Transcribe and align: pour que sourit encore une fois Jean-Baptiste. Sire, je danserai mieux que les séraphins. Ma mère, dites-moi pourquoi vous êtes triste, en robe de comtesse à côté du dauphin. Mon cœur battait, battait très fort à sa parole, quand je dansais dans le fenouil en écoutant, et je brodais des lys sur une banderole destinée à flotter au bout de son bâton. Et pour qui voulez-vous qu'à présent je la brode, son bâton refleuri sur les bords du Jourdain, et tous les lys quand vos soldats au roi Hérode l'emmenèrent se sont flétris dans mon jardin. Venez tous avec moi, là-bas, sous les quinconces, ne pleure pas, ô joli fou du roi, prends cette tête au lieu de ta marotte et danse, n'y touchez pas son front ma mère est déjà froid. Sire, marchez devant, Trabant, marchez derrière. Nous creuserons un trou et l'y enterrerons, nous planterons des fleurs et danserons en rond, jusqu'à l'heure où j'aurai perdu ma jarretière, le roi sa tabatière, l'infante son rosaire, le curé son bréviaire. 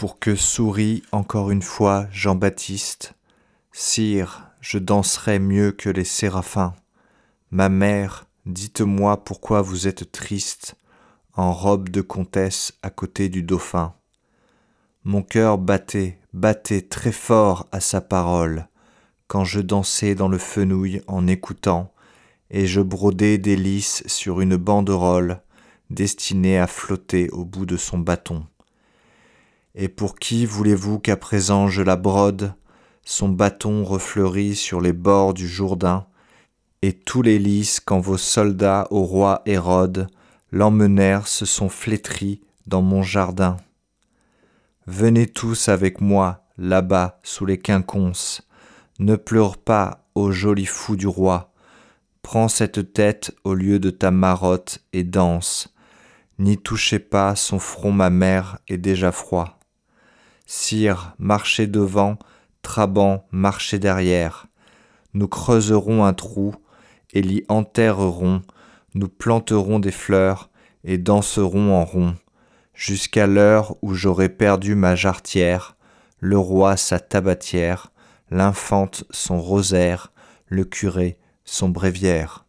pour 0.00 0.18
que 0.18 0.34
sourit 0.34 1.02
encore 1.12 1.50
une 1.50 1.60
fois 1.60 2.06
Jean-Baptiste. 2.10 3.12
Sire, 3.70 4.46
je 4.62 4.78
danserai 4.78 5.38
mieux 5.38 5.72
que 5.72 5.90
les 5.90 6.04
séraphins. 6.04 6.74
Ma 7.50 7.68
mère, 7.68 8.24
dites-moi 8.46 9.22
pourquoi 9.22 9.60
vous 9.60 9.88
êtes 9.88 10.10
triste, 10.10 10.74
en 11.34 11.52
robe 11.52 11.90
de 11.90 12.00
comtesse 12.00 12.72
à 12.82 12.88
côté 12.88 13.28
du 13.28 13.42
dauphin. 13.42 13.92
Mon 15.04 15.22
cœur 15.22 15.58
battait, 15.58 16.18
battait 16.32 16.80
très 16.80 17.12
fort 17.12 17.68
à 17.70 17.80
sa 17.80 18.00
parole, 18.00 18.68
quand 19.26 19.44
je 19.44 19.60
dansais 19.60 20.14
dans 20.14 20.28
le 20.28 20.38
fenouil 20.38 21.02
en 21.08 21.26
écoutant, 21.26 21.92
et 22.50 22.66
je 22.66 22.80
brodais 22.80 23.36
des 23.36 23.54
lys 23.54 24.02
sur 24.06 24.40
une 24.40 24.56
banderole 24.56 25.42
destinée 25.90 26.58
à 26.58 26.66
flotter 26.66 27.28
au 27.32 27.44
bout 27.44 27.66
de 27.66 27.76
son 27.76 27.98
bâton. 27.98 28.46
Et 29.74 29.88
pour 29.88 30.16
qui 30.16 30.46
voulez-vous 30.46 30.98
qu'à 30.98 31.16
présent 31.16 31.68
je 31.68 31.82
la 31.82 31.96
brode, 31.96 32.54
son 33.04 33.28
bâton 33.28 33.84
refleuri 33.84 34.54
sur 34.54 34.80
les 34.80 34.92
bords 34.92 35.34
du 35.34 35.48
Jourdain, 35.48 36.06
et 36.82 36.92
tous 36.92 37.22
les 37.22 37.38
lys 37.38 37.80
quand 37.80 38.00
vos 38.00 38.16
soldats 38.16 38.88
au 38.90 39.04
roi 39.04 39.42
Hérode 39.46 40.08
l'emmenèrent 40.50 41.28
se 41.28 41.46
sont 41.46 41.68
flétris 41.68 42.40
dans 42.66 42.82
mon 42.82 43.02
jardin. 43.02 43.56
Venez 44.86 45.26
tous 45.26 45.68
avec 45.68 46.00
moi, 46.00 46.46
là-bas, 46.58 47.20
sous 47.22 47.46
les 47.46 47.58
quinconces, 47.58 48.42
ne 48.98 49.16
pleure 49.16 49.56
pas, 49.56 50.08
ô 50.14 50.32
joli 50.32 50.66
fou 50.66 50.96
du 50.96 51.06
roi, 51.06 51.52
prends 52.22 52.48
cette 52.48 52.92
tête 52.92 53.32
au 53.44 53.54
lieu 53.54 53.78
de 53.78 53.90
ta 53.90 54.10
marotte 54.10 54.80
et 54.92 55.04
danse, 55.04 55.74
n'y 56.38 56.58
touchez 56.58 56.98
pas 56.98 57.36
son 57.36 57.58
front 57.58 57.92
ma 57.92 58.10
mère 58.10 58.58
est 58.68 58.78
déjà 58.78 59.12
froid. 59.12 59.59
Sire, 60.52 61.14
marchez 61.20 61.68
devant, 61.68 62.18
Trabant, 62.62 63.24
marchez 63.30 63.78
derrière. 63.78 64.48
Nous 65.14 65.28
creuserons 65.28 66.04
un 66.04 66.12
trou 66.12 66.56
et 67.12 67.22
l'y 67.22 67.44
enterrerons, 67.48 68.42
nous 68.94 69.06
planterons 69.06 69.78
des 69.78 69.92
fleurs 69.92 70.50
et 70.82 70.98
danserons 70.98 71.72
en 71.76 71.84
rond, 71.84 72.16
jusqu'à 72.74 73.28
l'heure 73.28 73.76
où 73.80 73.94
j'aurai 73.94 74.28
perdu 74.28 74.74
ma 74.74 74.96
jarretière, 74.96 75.76
le 76.18 76.36
roi 76.36 76.76
sa 76.76 76.98
tabatière, 76.98 77.92
l'infante 78.32 79.04
son 79.10 79.40
rosaire, 79.40 80.12
le 80.48 80.64
curé 80.64 81.16
son 81.44 81.68
bréviaire. 81.68 82.44